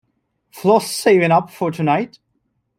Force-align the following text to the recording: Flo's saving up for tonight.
Flo's 0.49 0.89
saving 0.89 1.29
up 1.29 1.51
for 1.51 1.69
tonight. 1.69 2.17